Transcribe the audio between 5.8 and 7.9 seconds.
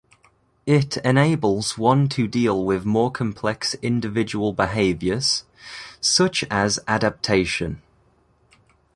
such as adaptation.